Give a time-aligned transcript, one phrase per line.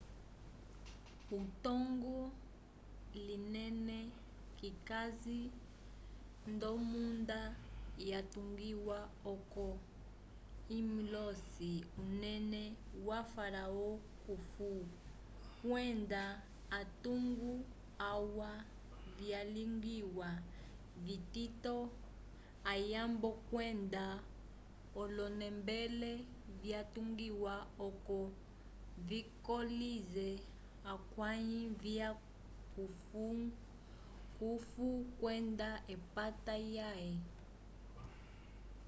[1.39, 2.17] etungo
[3.27, 3.99] linene
[4.61, 5.39] likasi
[6.51, 7.39] nd'omunda
[8.09, 8.99] yatungiwa
[9.33, 9.67] oco
[10.77, 12.61] imõlise unene
[13.07, 13.87] wa-faraó
[14.21, 14.69] khufu
[15.59, 16.23] kwenda
[16.79, 17.51] atungo
[18.09, 18.51] alwa
[19.17, 20.29] vyalingiwa
[21.05, 21.75] vitito
[22.73, 24.03] ayambo kwenda
[25.01, 26.11] olonembele
[26.61, 27.55] vyatungiwa
[27.87, 28.19] oco
[29.07, 30.29] vikolise
[30.93, 32.09] akãyi vya
[34.37, 34.87] khufu
[35.19, 37.11] kwenda epata lyãhe